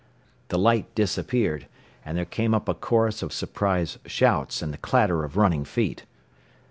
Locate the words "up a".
2.55-2.73